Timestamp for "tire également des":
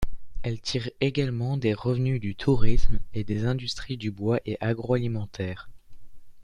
0.59-1.75